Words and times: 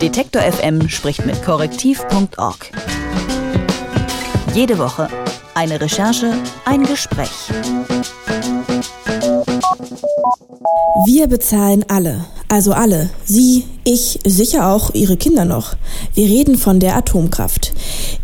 Detektor 0.00 0.42
FM 0.42 0.88
spricht 0.88 1.26
mit 1.26 1.42
korrektiv.org. 1.44 2.70
Jede 4.54 4.78
Woche 4.78 5.08
eine 5.54 5.80
Recherche, 5.80 6.34
ein 6.64 6.84
Gespräch. 6.84 7.50
Wir 11.06 11.26
bezahlen 11.26 11.84
alle, 11.88 12.24
also 12.48 12.72
alle, 12.72 13.10
Sie, 13.26 13.64
ich, 13.84 14.20
sicher 14.24 14.70
auch 14.70 14.94
Ihre 14.94 15.18
Kinder 15.18 15.44
noch. 15.44 15.76
Wir 16.14 16.26
reden 16.26 16.56
von 16.56 16.80
der 16.80 16.96
Atomkraft. 16.96 17.74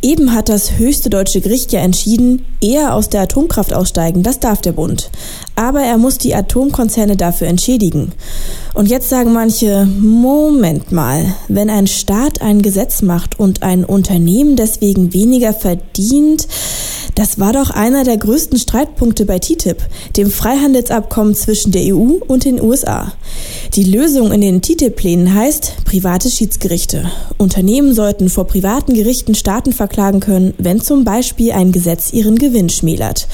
Eben 0.01 0.33
hat 0.33 0.49
das 0.49 0.79
höchste 0.79 1.11
deutsche 1.11 1.43
Gericht 1.43 1.73
ja 1.73 1.81
entschieden, 1.81 2.45
eher 2.63 2.95
aus 2.95 3.11
der 3.11 3.23
Atomkraft 3.23 3.75
aussteigen, 3.75 4.23
das 4.23 4.41
darf 4.41 4.63
der 4.63 4.73
Bund. 4.73 5.11
Aber 5.57 5.83
er 5.83 5.99
muss 5.99 6.17
die 6.17 6.35
Atomkonzerne 6.35 7.17
dafür 7.17 7.49
entschädigen. 7.49 8.13
Und 8.73 8.89
jetzt 8.89 9.11
sagen 9.11 9.35
manche, 9.35 9.85
Moment 9.85 10.91
mal, 10.91 11.35
wenn 11.49 11.69
ein 11.69 11.87
Staat 11.87 12.41
ein 12.41 12.63
Gesetz 12.63 13.03
macht 13.03 13.39
und 13.39 13.63
ein 13.63 13.85
Unternehmen 13.85 14.57
deswegen 14.57 15.13
weniger 15.13 15.53
verdient, 15.53 16.49
das 17.15 17.39
war 17.39 17.53
doch 17.53 17.71
einer 17.71 18.05
der 18.05 18.17
größten 18.17 18.59
Streitpunkte 18.59 19.25
bei 19.25 19.39
TTIP, 19.39 19.79
dem 20.17 20.31
Freihandelsabkommen 20.31 21.35
zwischen 21.35 21.73
der 21.73 21.95
EU 21.95 22.19
und 22.27 22.45
den 22.45 22.61
USA. 22.61 23.13
Die 23.75 23.85
Lösung 23.85 24.33
in 24.33 24.41
den 24.41 24.63
TTIP-Plänen 24.63 25.35
heißt 25.35 25.85
private 25.85 26.31
Schiedsgerichte. 26.31 27.11
Unternehmen 27.39 27.95
sollten 27.95 28.29
vor 28.29 28.47
privaten 28.47 28.95
Gerichten 28.95 29.35
Staaten 29.35 29.73
verklagen 29.73 30.21
können, 30.21 30.55
wenn 30.59 30.81
zum 30.81 31.05
Beispiel 31.05 31.53
ein 31.53 31.73
Gesetz 31.73 32.13
ihren 32.13 32.37
Gewinn 32.37 32.69
schmälert. 32.69 33.29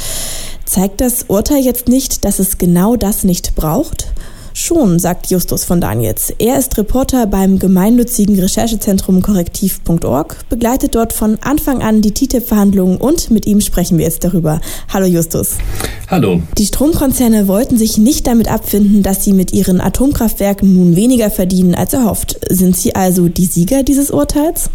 Zeigt 0.67 1.01
das 1.01 1.25
Urteil 1.29 1.65
jetzt 1.65 1.89
nicht, 1.89 2.25
dass 2.25 2.39
es 2.39 2.59
genau 2.59 2.97
das 2.97 3.25
nicht 3.25 3.55
braucht? 3.55 4.07
Schon, 4.53 4.99
sagt 4.99 5.31
Justus 5.31 5.65
von 5.65 5.81
Daniels. 5.81 6.33
Er 6.39 6.59
ist 6.59 6.77
Reporter 6.77 7.27
beim 7.27 7.59
gemeinnützigen 7.59 8.39
Recherchezentrum 8.39 9.23
korrektiv.org, 9.23 10.49
begleitet 10.49 10.95
dort 10.95 11.13
von 11.13 11.39
Anfang 11.41 11.83
an 11.83 12.03
die 12.03 12.13
TTIP-Verhandlungen 12.13 12.97
und 12.97 13.31
mit 13.31 13.47
ihm 13.47 13.61
sprechen 13.61 13.99
wir 13.99 14.05
jetzt 14.05 14.25
darüber. 14.25 14.61
Hallo 14.93 15.07
Justus. 15.07 15.57
Hallo. 16.09 16.43
Die 16.59 16.67
Stromkonzerne 16.67 17.49
wollten 17.49 17.79
sich 17.79 17.99
nicht 17.99 18.27
damit 18.27 18.51
abfinden, 18.51 19.03
dass 19.03 19.25
sie 19.25 19.33
mit 19.33 19.53
ihren 19.53 19.81
Atomkraftwerken 19.81 20.75
nun 20.75 20.97
weniger 20.97 21.31
verdienen 21.31 21.75
als 21.75 21.93
erhofft. 21.93 22.41
Sind 22.49 22.77
sie 22.77 22.95
also 22.95 23.29
die 23.29 23.47
Sieger 23.47 23.83
dieses 23.83 24.11
Urteils? 24.11 24.71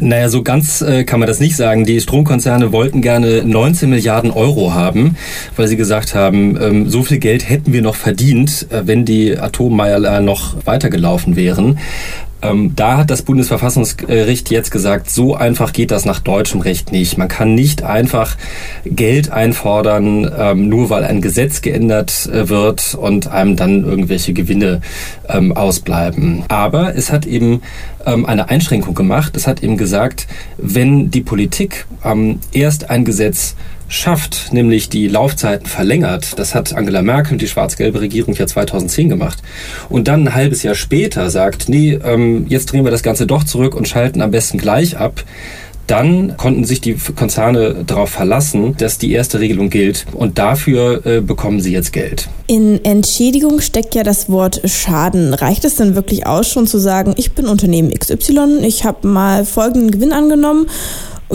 Naja, 0.00 0.28
so 0.28 0.44
ganz 0.44 0.80
äh, 0.80 1.02
kann 1.02 1.18
man 1.18 1.26
das 1.26 1.40
nicht 1.40 1.56
sagen. 1.56 1.84
Die 1.84 2.00
Stromkonzerne 2.00 2.70
wollten 2.70 3.02
gerne 3.02 3.42
19 3.44 3.90
Milliarden 3.90 4.30
Euro 4.30 4.72
haben, 4.72 5.16
weil 5.56 5.66
sie 5.66 5.76
gesagt 5.76 6.14
haben, 6.14 6.56
ähm, 6.60 6.88
so 6.88 7.02
viel 7.02 7.18
Geld 7.18 7.48
hätten 7.48 7.72
wir 7.72 7.82
noch 7.82 7.96
verdient, 7.96 8.68
äh, 8.70 8.82
wenn 8.84 9.04
die 9.04 9.36
Atommeiler 9.36 10.20
noch 10.20 10.54
weitergelaufen 10.64 11.34
wären. 11.34 11.78
Ähm, 12.40 12.72
da 12.76 12.98
hat 12.98 13.10
das 13.10 13.22
Bundesverfassungsgericht 13.22 14.50
jetzt 14.50 14.70
gesagt, 14.70 15.10
so 15.10 15.34
einfach 15.34 15.72
geht 15.72 15.90
das 15.90 16.04
nach 16.04 16.20
deutschem 16.20 16.60
Recht 16.60 16.92
nicht. 16.92 17.18
Man 17.18 17.28
kann 17.28 17.54
nicht 17.54 17.82
einfach 17.82 18.36
Geld 18.84 19.30
einfordern, 19.30 20.30
ähm, 20.38 20.68
nur 20.68 20.90
weil 20.90 21.04
ein 21.04 21.20
Gesetz 21.20 21.62
geändert 21.62 22.26
äh, 22.32 22.48
wird 22.48 22.94
und 22.94 23.28
einem 23.28 23.56
dann 23.56 23.84
irgendwelche 23.84 24.32
Gewinne 24.32 24.80
ähm, 25.28 25.56
ausbleiben. 25.56 26.44
Aber 26.48 26.94
es 26.94 27.10
hat 27.10 27.26
eben 27.26 27.62
ähm, 28.06 28.24
eine 28.24 28.48
Einschränkung 28.48 28.94
gemacht. 28.94 29.36
Es 29.36 29.46
hat 29.46 29.62
eben 29.62 29.76
gesagt, 29.76 30.28
wenn 30.58 31.10
die 31.10 31.22
Politik 31.22 31.86
ähm, 32.04 32.38
erst 32.52 32.90
ein 32.90 33.04
Gesetz 33.04 33.56
schafft, 33.88 34.52
nämlich 34.52 34.88
die 34.88 35.08
Laufzeiten 35.08 35.66
verlängert, 35.66 36.38
das 36.38 36.54
hat 36.54 36.74
Angela 36.74 37.02
Merkel 37.02 37.32
und 37.32 37.42
die 37.42 37.48
schwarz-gelbe 37.48 38.00
Regierung 38.00 38.34
ja 38.34 38.46
2010 38.46 39.08
gemacht, 39.08 39.42
und 39.88 40.08
dann 40.08 40.28
ein 40.28 40.34
halbes 40.34 40.62
Jahr 40.62 40.74
später 40.74 41.30
sagt, 41.30 41.68
nee, 41.68 41.94
ähm, 41.94 42.46
jetzt 42.48 42.66
drehen 42.72 42.84
wir 42.84 42.90
das 42.90 43.02
Ganze 43.02 43.26
doch 43.26 43.44
zurück 43.44 43.74
und 43.74 43.88
schalten 43.88 44.20
am 44.20 44.30
besten 44.30 44.58
gleich 44.58 44.96
ab, 44.96 45.24
dann 45.88 46.36
konnten 46.36 46.64
sich 46.64 46.82
die 46.82 46.96
Konzerne 47.16 47.82
darauf 47.86 48.10
verlassen, 48.10 48.76
dass 48.76 48.98
die 48.98 49.10
erste 49.10 49.40
Regelung 49.40 49.70
gilt 49.70 50.04
und 50.12 50.38
dafür 50.38 51.04
äh, 51.06 51.20
bekommen 51.22 51.60
sie 51.60 51.72
jetzt 51.72 51.94
Geld. 51.94 52.28
In 52.46 52.84
Entschädigung 52.84 53.60
steckt 53.60 53.94
ja 53.94 54.02
das 54.02 54.28
Wort 54.28 54.60
Schaden. 54.66 55.32
Reicht 55.32 55.64
es 55.64 55.76
denn 55.76 55.94
wirklich 55.94 56.26
aus, 56.26 56.50
schon 56.50 56.66
zu 56.66 56.78
sagen, 56.78 57.14
ich 57.16 57.32
bin 57.32 57.46
Unternehmen 57.46 57.90
XY, 57.90 58.58
ich 58.66 58.84
habe 58.84 59.08
mal 59.08 59.46
folgenden 59.46 59.90
Gewinn 59.90 60.12
angenommen 60.12 60.66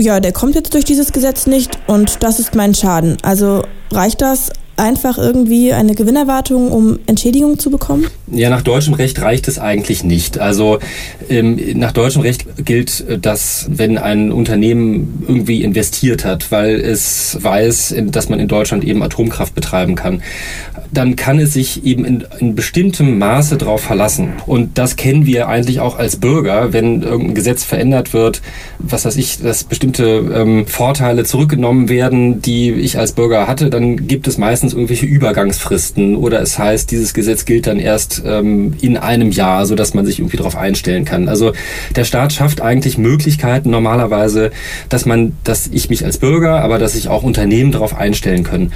ja, 0.01 0.19
der 0.19 0.31
kommt 0.31 0.55
jetzt 0.55 0.73
durch 0.73 0.85
dieses 0.85 1.11
Gesetz 1.11 1.45
nicht 1.45 1.77
und 1.87 2.23
das 2.23 2.39
ist 2.39 2.55
mein 2.55 2.73
Schaden. 2.73 3.17
Also 3.21 3.63
reicht 3.91 4.21
das 4.21 4.51
einfach 4.77 5.17
irgendwie 5.17 5.73
eine 5.73 5.95
Gewinnerwartung, 5.95 6.71
um 6.71 6.99
Entschädigung 7.05 7.59
zu 7.59 7.69
bekommen? 7.69 8.07
Ja, 8.31 8.49
nach 8.49 8.61
deutschem 8.61 8.93
Recht 8.93 9.21
reicht 9.21 9.47
es 9.47 9.59
eigentlich 9.59 10.03
nicht. 10.03 10.39
Also 10.39 10.79
ähm, 11.29 11.59
nach 11.75 11.91
deutschem 11.91 12.21
Recht 12.21 12.65
gilt, 12.65 13.05
dass 13.23 13.67
wenn 13.69 13.97
ein 13.97 14.31
Unternehmen 14.31 15.23
irgendwie 15.27 15.63
investiert 15.63 16.25
hat, 16.25 16.51
weil 16.51 16.79
es 16.79 17.37
weiß, 17.41 17.95
dass 18.07 18.29
man 18.29 18.39
in 18.39 18.47
Deutschland 18.47 18.83
eben 18.83 19.03
Atomkraft 19.03 19.53
betreiben 19.53 19.95
kann, 19.95 20.21
dann 20.91 21.15
kann 21.15 21.39
es 21.39 21.53
sich 21.53 21.85
eben 21.85 22.05
in, 22.05 22.23
in 22.39 22.55
bestimmtem 22.55 23.17
Maße 23.17 23.57
darauf 23.57 23.81
verlassen. 23.81 24.33
Und 24.45 24.77
das 24.77 24.95
kennen 24.95 25.25
wir 25.25 25.47
eigentlich 25.47 25.79
auch 25.79 25.97
als 25.97 26.17
Bürger, 26.17 26.73
wenn 26.73 27.01
irgendein 27.01 27.35
Gesetz 27.35 27.63
verändert 27.63 28.13
wird, 28.13 28.41
was 28.79 29.05
weiß 29.05 29.17
ich, 29.17 29.39
dass 29.39 29.63
bestimmte 29.63 30.03
ähm, 30.33 30.67
Vorteile 30.67 31.23
zurückgenommen 31.23 31.89
werden, 31.89 32.41
die 32.41 32.71
ich 32.71 32.97
als 32.97 33.13
Bürger 33.13 33.47
hatte, 33.47 33.69
dann 33.69 34.07
gibt 34.07 34.27
es 34.27 34.37
meistens 34.37 34.62
irgendwelche 34.71 35.05
Übergangsfristen 35.05 36.15
oder 36.15 36.41
es 36.41 36.57
heißt, 36.57 36.89
dieses 36.91 37.13
Gesetz 37.13 37.43
gilt 37.43 37.67
dann 37.67 37.79
erst 37.79 38.23
ähm, 38.25 38.75
in 38.79 38.95
einem 38.95 39.31
Jahr, 39.31 39.65
so 39.65 39.75
dass 39.75 39.93
man 39.93 40.05
sich 40.05 40.19
irgendwie 40.19 40.37
darauf 40.37 40.55
einstellen 40.55 41.03
kann. 41.03 41.27
Also 41.27 41.51
der 41.97 42.05
Staat 42.05 42.31
schafft 42.31 42.61
eigentlich 42.61 42.97
Möglichkeiten 42.97 43.69
normalerweise, 43.69 44.51
dass 44.87 45.05
man, 45.05 45.35
dass 45.43 45.67
ich 45.67 45.89
mich 45.89 46.05
als 46.05 46.19
Bürger, 46.19 46.61
aber 46.61 46.79
dass 46.79 46.93
sich 46.93 47.09
auch 47.09 47.23
Unternehmen 47.23 47.73
darauf 47.73 47.97
einstellen 47.97 48.43
können. 48.43 48.71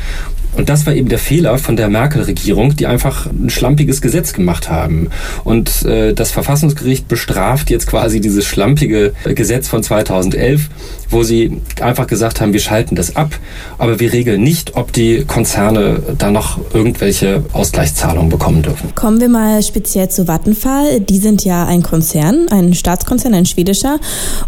Und 0.57 0.69
das 0.69 0.87
war 0.87 0.93
eben 0.95 1.07
der 1.07 1.19
Fehler 1.19 1.59
von 1.59 1.75
der 1.75 1.87
Merkel-Regierung, 1.87 2.75
die 2.75 2.87
einfach 2.87 3.27
ein 3.27 3.49
schlampiges 3.51 4.01
Gesetz 4.01 4.33
gemacht 4.33 4.69
haben. 4.69 5.09
Und 5.43 5.85
äh, 5.85 6.13
das 6.13 6.31
Verfassungsgericht 6.31 7.07
bestraft 7.07 7.69
jetzt 7.69 7.85
quasi 7.85 8.21
dieses 8.21 8.45
schlampige 8.45 9.13
Gesetz 9.23 9.67
von 9.67 9.83
2011, 9.83 10.69
wo 11.11 11.21
sie 11.21 11.61
einfach 11.79 12.07
gesagt 12.07 12.41
haben, 12.41 12.53
wir 12.53 12.59
schalten 12.59 12.95
das 12.95 13.15
ab, 13.15 13.37
aber 13.77 13.99
wir 13.99 14.11
regeln 14.11 14.41
nicht, 14.41 14.75
ob 14.75 14.91
die 14.93 15.25
Konzerne 15.25 15.76
da 16.17 16.31
noch 16.31 16.59
irgendwelche 16.73 17.43
Ausgleichszahlungen 17.53 18.29
bekommen 18.29 18.61
dürfen. 18.61 18.93
Kommen 18.95 19.19
wir 19.19 19.29
mal 19.29 19.61
speziell 19.63 20.09
zu 20.09 20.27
Vattenfall. 20.27 20.99
Die 21.01 21.17
sind 21.17 21.43
ja 21.45 21.65
ein 21.65 21.83
Konzern, 21.83 22.47
ein 22.49 22.73
Staatskonzern, 22.73 23.33
ein 23.33 23.45
schwedischer. 23.45 23.99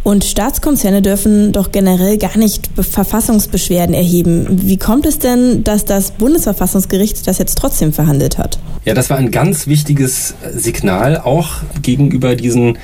Und 0.04 0.24
Staatskonzerne 0.24 1.02
dürfen 1.02 1.52
doch 1.52 1.72
generell 1.72 2.18
gar 2.18 2.38
nicht 2.38 2.70
Verfassungsbeschwerden 2.80 3.96
erheben. 3.96 4.48
Wie 4.50 4.78
kommt 4.78 5.06
es 5.06 5.20
denn, 5.20 5.64
dass 5.64 5.86
das 5.86 6.12
Bundesverfassungsgericht 6.12 7.28
das 7.28 7.38
jetzt 7.38 7.58
trotzdem 7.58 7.94
verhandelt 7.94 8.38
hat? 8.38 8.60
Ja, 8.86 8.94
das 8.94 9.10
war 9.10 9.18
ein 9.18 9.32
ganz 9.32 9.68
wichtiges 9.68 10.34
Signal 10.54 11.18
auch 11.18 11.50
gegenüber 11.82 12.36
diesen 12.36 12.78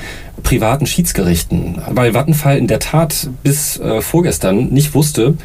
privaten 0.44 0.86
Schiedsgerichten, 0.86 1.82
weil 1.90 2.14
Vattenfall 2.14 2.58
in 2.58 2.68
der 2.68 2.80
Tat 2.80 3.30
bis 3.44 3.80
äh, 3.80 4.02
vorgestern 4.02 4.68
nicht 4.68 4.94
wusste, 4.94 5.36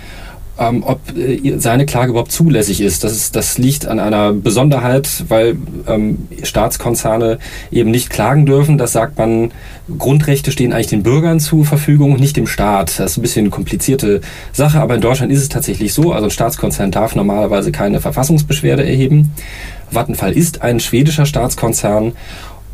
ähm, 0.61 0.85
ob 0.87 1.01
äh, 1.17 1.59
seine 1.59 1.87
Klage 1.87 2.11
überhaupt 2.11 2.31
zulässig 2.31 2.83
ist. 2.83 3.03
Das, 3.03 3.13
ist. 3.13 3.35
das 3.35 3.57
liegt 3.59 3.87
an 3.87 3.99
einer 3.99 4.33
Besonderheit, 4.33 5.25
weil 5.29 5.57
ähm, 5.89 6.29
Staatskonzerne 6.43 7.39
eben 7.73 7.91
nicht 7.91 8.11
klagen 8.11 8.45
dürfen. 8.45 8.77
Das 8.77 8.93
sagt 8.93 9.19
man, 9.19 9.53
Grundrechte 9.99 10.53
stehen 10.53 10.73
eigentlich 10.73 10.89
den 10.89 11.03
Bürgern 11.03 11.41
zur 11.41 11.65
Verfügung, 11.65 12.17
nicht 12.17 12.37
dem 12.37 12.47
Staat. 12.47 13.01
Das 13.01 13.13
ist 13.13 13.17
ein 13.17 13.23
bisschen 13.23 13.47
eine 13.47 13.51
komplizierte 13.51 14.21
Sache, 14.53 14.81
aber 14.81 14.95
in 14.95 15.01
Deutschland 15.01 15.33
ist 15.33 15.41
es 15.41 15.49
tatsächlich 15.49 15.95
so. 15.95 16.13
Also 16.13 16.27
ein 16.27 16.31
Staatskonzern 16.31 16.91
darf 16.91 17.17
normalerweise 17.17 17.73
keine 17.73 18.01
Verfassungsbeschwerde 18.01 18.87
erheben. 18.87 19.33
Vattenfall 19.91 20.33
ist 20.33 20.63
ein 20.63 20.79
schwedischer 20.79 21.25
Staatskonzern 21.25 22.13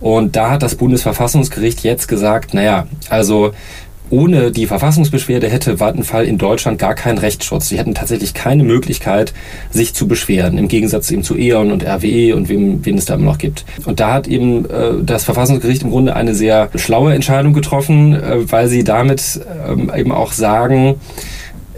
und 0.01 0.37
da 0.37 0.51
hat 0.51 0.63
das 0.63 0.75
Bundesverfassungsgericht 0.75 1.83
jetzt 1.83 2.09
gesagt, 2.09 2.53
naja, 2.53 2.87
also 3.09 3.53
ohne 4.11 4.51
die 4.51 4.67
Verfassungsbeschwerde 4.67 5.49
hätte 5.49 5.79
Vattenfall 5.79 6.25
in 6.25 6.39
Deutschland 6.39 6.79
gar 6.79 6.95
keinen 6.95 7.19
Rechtsschutz. 7.19 7.69
Sie 7.69 7.79
hätten 7.79 7.95
tatsächlich 7.95 8.35
keine 8.35 8.65
Möglichkeit, 8.65 9.33
sich 9.71 9.95
zu 9.95 10.07
beschweren, 10.07 10.59
im 10.59 10.69
Gegensatz 10.69 11.11
eben 11.11 11.23
zu 11.23 11.37
E.ON 11.37 11.73
und 11.73 11.85
RWE 11.85 12.35
und 12.37 12.49
wem, 12.49 12.85
wen 12.85 12.99
es 12.99 13.05
da 13.05 13.15
immer 13.15 13.25
noch 13.25 13.39
gibt. 13.39 13.65
Und 13.85 14.01
da 14.01 14.13
hat 14.13 14.29
eben 14.29 14.65
äh, 14.71 15.03
das 15.03 15.25
Verfassungsgericht 15.25 15.83
im 15.83 15.91
Grunde 15.91 16.15
eine 16.15 16.35
sehr 16.35 16.71
schlaue 16.75 17.15
Entscheidung 17.15 17.53
getroffen, 17.53 18.15
äh, 18.15 18.51
weil 18.51 18.69
sie 18.69 18.85
damit 18.85 19.41
ähm, 19.69 19.91
eben 19.95 20.13
auch 20.13 20.33
sagen, 20.33 20.97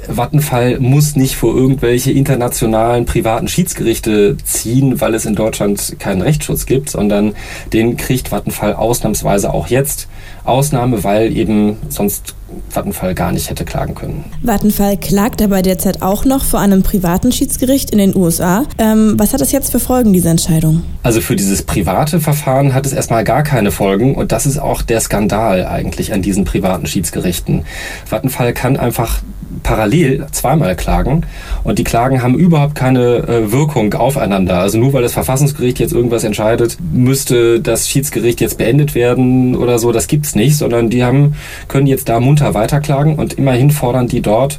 Vattenfall 0.08 0.80
muss 0.80 1.16
nicht 1.16 1.36
vor 1.36 1.54
irgendwelche 1.54 2.10
internationalen 2.12 3.04
privaten 3.04 3.48
Schiedsgerichte 3.48 4.36
ziehen, 4.44 5.00
weil 5.00 5.14
es 5.14 5.26
in 5.26 5.34
Deutschland 5.34 5.96
keinen 5.98 6.22
Rechtsschutz 6.22 6.66
gibt, 6.66 6.90
sondern 6.90 7.34
den 7.72 7.96
kriegt 7.96 8.32
Vattenfall 8.32 8.74
ausnahmsweise 8.74 9.52
auch 9.52 9.68
jetzt. 9.68 10.08
Ausnahme, 10.44 11.04
weil 11.04 11.36
eben 11.36 11.76
sonst 11.88 12.34
Vattenfall 12.70 13.14
gar 13.14 13.32
nicht 13.32 13.50
hätte 13.50 13.64
klagen 13.64 13.94
können. 13.94 14.24
Vattenfall 14.42 14.96
klagt 14.96 15.42
aber 15.42 15.60
derzeit 15.60 16.00
auch 16.00 16.24
noch 16.24 16.44
vor 16.44 16.60
einem 16.60 16.82
privaten 16.82 17.30
Schiedsgericht 17.30 17.90
in 17.90 17.98
den 17.98 18.16
USA. 18.16 18.64
Ähm, 18.78 19.14
was 19.18 19.34
hat 19.34 19.42
das 19.42 19.52
jetzt 19.52 19.70
für 19.70 19.78
Folgen, 19.78 20.14
diese 20.14 20.30
Entscheidung? 20.30 20.82
Also 21.02 21.20
für 21.20 21.36
dieses 21.36 21.62
private 21.62 22.20
Verfahren 22.20 22.72
hat 22.72 22.86
es 22.86 22.94
erstmal 22.94 23.24
gar 23.24 23.42
keine 23.42 23.70
Folgen 23.70 24.14
und 24.14 24.32
das 24.32 24.46
ist 24.46 24.58
auch 24.58 24.80
der 24.80 25.00
Skandal 25.00 25.66
eigentlich 25.66 26.12
an 26.14 26.22
diesen 26.22 26.44
privaten 26.44 26.86
Schiedsgerichten. 26.86 27.64
Vattenfall 28.06 28.54
kann 28.54 28.78
einfach 28.78 29.20
parallel 29.62 30.26
zweimal 30.32 30.76
klagen 30.76 31.22
und 31.64 31.78
die 31.78 31.84
Klagen 31.84 32.22
haben 32.22 32.34
überhaupt 32.34 32.74
keine 32.74 33.28
äh, 33.28 33.52
Wirkung 33.52 33.92
aufeinander. 33.94 34.58
Also 34.58 34.78
nur 34.78 34.92
weil 34.92 35.02
das 35.02 35.12
Verfassungsgericht 35.12 35.78
jetzt 35.78 35.92
irgendwas 35.92 36.24
entscheidet, 36.24 36.78
müsste 36.92 37.60
das 37.60 37.88
Schiedsgericht 37.88 38.40
jetzt 38.40 38.58
beendet 38.58 38.94
werden 38.94 39.56
oder 39.56 39.78
so, 39.78 39.92
das 39.92 40.06
gibt's 40.06 40.34
nicht, 40.34 40.56
sondern 40.56 40.90
die 40.90 41.04
haben 41.04 41.34
können 41.68 41.86
jetzt 41.86 42.08
da 42.08 42.20
munter 42.20 42.54
weiterklagen 42.54 43.16
und 43.16 43.34
immerhin 43.34 43.70
fordern 43.70 44.08
die 44.08 44.20
dort 44.20 44.58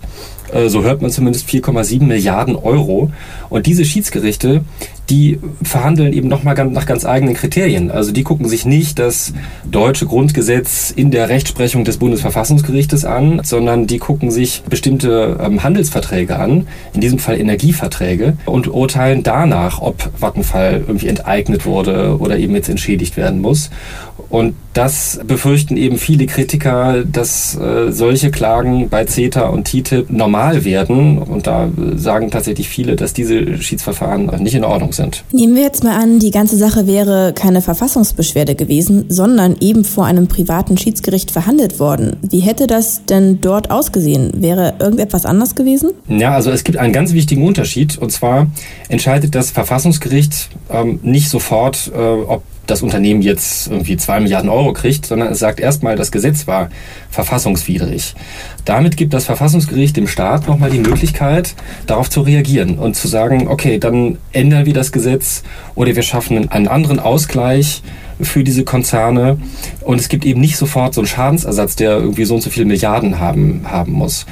äh, 0.53 0.69
so 0.69 0.83
hört 0.83 1.01
man 1.01 1.11
zumindest 1.11 1.47
4,7 1.47 2.03
Milliarden 2.03 2.55
Euro. 2.55 3.11
Und 3.49 3.65
diese 3.65 3.85
Schiedsgerichte, 3.85 4.61
die 5.09 5.39
verhandeln 5.63 6.13
eben 6.13 6.27
nochmal 6.27 6.55
nach 6.65 6.85
ganz 6.85 7.05
eigenen 7.05 7.35
Kriterien. 7.35 7.91
Also 7.91 8.11
die 8.11 8.23
gucken 8.23 8.47
sich 8.47 8.65
nicht 8.65 8.99
das 8.99 9.33
deutsche 9.69 10.05
Grundgesetz 10.05 10.91
in 10.95 11.11
der 11.11 11.29
Rechtsprechung 11.29 11.83
des 11.83 11.97
Bundesverfassungsgerichtes 11.97 13.05
an, 13.05 13.41
sondern 13.43 13.87
die 13.87 13.97
gucken 13.97 14.31
sich 14.31 14.63
bestimmte 14.69 15.37
ähm, 15.41 15.63
Handelsverträge 15.63 16.37
an, 16.37 16.67
in 16.93 17.01
diesem 17.01 17.19
Fall 17.19 17.39
Energieverträge, 17.39 18.37
und 18.45 18.67
urteilen 18.67 19.23
danach, 19.23 19.81
ob 19.81 20.09
Vattenfall 20.17 20.83
irgendwie 20.87 21.07
enteignet 21.07 21.65
wurde 21.65 22.17
oder 22.19 22.37
eben 22.37 22.55
jetzt 22.55 22.69
entschädigt 22.69 23.17
werden 23.17 23.41
muss. 23.41 23.69
Und 24.29 24.53
das 24.79 25.19
befürchten 25.27 25.75
eben 25.75 25.97
viele 25.97 26.25
Kritiker, 26.25 27.03
dass 27.03 27.53
äh, 27.57 27.91
solche 27.91 28.31
Klagen 28.31 28.87
bei 28.87 29.03
CETA 29.03 29.49
und 29.49 29.67
TTIP 29.67 30.09
normal 30.09 30.63
werden. 30.63 31.17
Und 31.17 31.47
da 31.47 31.67
sagen 31.95 32.31
tatsächlich 32.31 32.69
viele, 32.69 32.95
dass 32.95 33.11
diese 33.11 33.61
Schiedsverfahren 33.61 34.27
nicht 34.41 34.55
in 34.55 34.63
Ordnung 34.63 34.93
sind. 34.93 35.25
Nehmen 35.33 35.55
wir 35.55 35.63
jetzt 35.63 35.83
mal 35.83 36.01
an, 36.01 36.19
die 36.19 36.31
ganze 36.31 36.55
Sache 36.55 36.87
wäre 36.87 37.33
keine 37.33 37.61
Verfassungsbeschwerde 37.61 38.55
gewesen, 38.55 39.03
sondern 39.09 39.57
eben 39.59 39.83
vor 39.83 40.05
einem 40.05 40.29
privaten 40.29 40.77
Schiedsgericht 40.77 41.31
verhandelt 41.31 41.81
worden. 41.81 42.15
Wie 42.21 42.39
hätte 42.39 42.65
das 42.65 43.03
denn 43.03 43.41
dort 43.41 43.71
ausgesehen? 43.71 44.31
Wäre 44.37 44.75
irgendetwas 44.79 45.25
anders 45.25 45.55
gewesen? 45.55 45.91
Ja, 46.07 46.31
also 46.35 46.51
es 46.51 46.63
gibt 46.63 46.77
einen 46.77 46.93
ganz 46.93 47.11
wichtigen 47.11 47.45
Unterschied. 47.45 47.97
Und 47.97 48.13
zwar 48.13 48.47
entscheidet 48.87 49.35
das 49.35 49.51
Verfassungsgericht 49.51 50.47
ähm, 50.71 51.01
nicht 51.03 51.27
sofort, 51.27 51.91
äh, 51.93 51.99
ob 51.99 52.43
das 52.69 52.81
Unternehmen 52.81 53.21
jetzt 53.21 53.67
irgendwie 53.67 53.97
zwei 53.97 54.19
Milliarden 54.19 54.49
Euro 54.49 54.73
kriegt, 54.73 55.05
sondern 55.05 55.31
es 55.31 55.39
sagt 55.39 55.59
erstmal, 55.59 55.95
das 55.95 56.11
Gesetz 56.11 56.47
war 56.47 56.69
verfassungswidrig. 57.09 58.15
Damit 58.65 58.97
gibt 58.97 59.13
das 59.13 59.25
Verfassungsgericht 59.25 59.97
dem 59.97 60.07
Staat 60.07 60.47
nochmal 60.47 60.69
die 60.69 60.79
Möglichkeit, 60.79 61.55
darauf 61.87 62.09
zu 62.09 62.21
reagieren 62.21 62.77
und 62.77 62.95
zu 62.95 63.07
sagen, 63.07 63.47
okay, 63.47 63.79
dann 63.79 64.17
ändern 64.31 64.65
wir 64.65 64.73
das 64.73 64.91
Gesetz 64.91 65.43
oder 65.75 65.95
wir 65.95 66.03
schaffen 66.03 66.49
einen 66.49 66.67
anderen 66.67 66.99
Ausgleich 66.99 67.81
für 68.21 68.43
diese 68.43 68.63
Konzerne. 68.63 69.37
Und 69.81 69.99
es 69.99 70.09
gibt 70.09 70.25
eben 70.25 70.41
nicht 70.41 70.57
sofort 70.57 70.93
so 70.93 71.01
einen 71.01 71.07
Schadensersatz, 71.07 71.75
der 71.75 71.97
irgendwie 71.97 72.25
so 72.25 72.35
und 72.35 72.41
so 72.41 72.49
viele 72.49 72.65
Milliarden 72.65 73.19
haben, 73.19 73.61
haben 73.65 73.93
muss. 73.93 74.25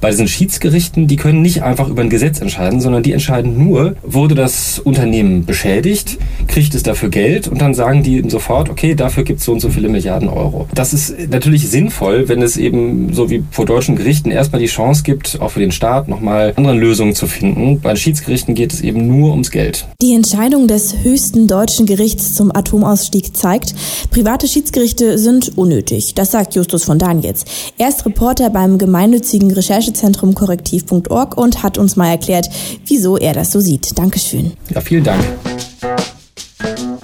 Bei 0.00 0.10
diesen 0.10 0.28
Schiedsgerichten, 0.28 1.06
die 1.06 1.16
können 1.16 1.42
nicht 1.42 1.62
einfach 1.62 1.88
über 1.88 2.02
ein 2.02 2.10
Gesetz 2.10 2.40
entscheiden, 2.40 2.80
sondern 2.80 3.02
die 3.02 3.12
entscheiden 3.12 3.62
nur, 3.62 3.96
wurde 4.02 4.34
das 4.34 4.78
Unternehmen 4.78 5.44
beschädigt, 5.44 6.18
kriegt 6.48 6.74
es 6.74 6.82
dafür 6.82 7.08
Geld 7.08 7.48
und 7.48 7.60
dann 7.60 7.74
sagen 7.74 8.02
die 8.02 8.22
sofort, 8.28 8.68
okay, 8.68 8.94
dafür 8.94 9.24
gibt 9.24 9.40
es 9.40 9.46
so 9.46 9.52
und 9.52 9.60
so 9.60 9.68
viele 9.68 9.88
Milliarden 9.88 10.28
Euro. 10.28 10.68
Das 10.74 10.92
ist 10.92 11.14
natürlich 11.30 11.68
sinnvoll, 11.68 12.28
wenn 12.28 12.42
es 12.42 12.56
eben 12.56 13.12
so 13.12 13.30
wie 13.30 13.42
vor 13.50 13.66
deutschen 13.66 13.96
Gerichten 13.96 14.30
erstmal 14.30 14.60
die 14.60 14.66
Chance 14.66 15.02
gibt, 15.02 15.40
auch 15.40 15.50
für 15.50 15.60
den 15.60 15.72
Staat 15.72 16.08
nochmal 16.08 16.52
andere 16.56 16.74
Lösungen 16.74 17.14
zu 17.14 17.26
finden. 17.26 17.80
Bei 17.80 17.96
Schiedsgerichten 17.96 18.54
geht 18.54 18.72
es 18.72 18.80
eben 18.80 19.06
nur 19.06 19.30
ums 19.32 19.50
Geld. 19.50 19.86
Die 20.00 20.14
Entscheidung 20.14 20.68
des 20.68 20.94
höchsten 21.02 21.46
deutschen 21.46 21.86
Gerichts 21.86 22.34
zum 22.34 22.54
Atomausstieg 22.54 23.31
zeigt, 23.32 23.74
private 24.10 24.48
Schiedsgerichte 24.48 25.18
sind 25.18 25.56
unnötig. 25.56 26.14
Das 26.14 26.30
sagt 26.30 26.54
Justus 26.54 26.84
von 26.84 26.98
Daniels. 26.98 27.44
Er 27.78 27.88
ist 27.88 28.04
Reporter 28.06 28.50
beim 28.50 28.78
gemeinnützigen 28.78 29.50
Recherchezentrum 29.50 30.34
korrektiv.org 30.34 31.36
und 31.36 31.62
hat 31.62 31.78
uns 31.78 31.96
mal 31.96 32.08
erklärt, 32.08 32.48
wieso 32.86 33.16
er 33.16 33.34
das 33.34 33.52
so 33.52 33.60
sieht. 33.60 33.98
Dankeschön. 33.98 34.52
Ja, 34.74 34.80
vielen 34.80 35.04
Dank. 35.04 35.24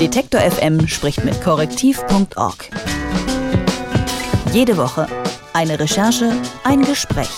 Detektor 0.00 0.40
FM 0.40 0.86
spricht 0.86 1.24
mit 1.24 1.42
korrektiv.org. 1.42 2.70
Jede 4.52 4.76
Woche 4.76 5.06
eine 5.52 5.80
Recherche, 5.80 6.30
ein 6.62 6.82
Gespräch. 6.82 7.28